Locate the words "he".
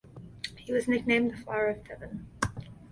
0.57-0.73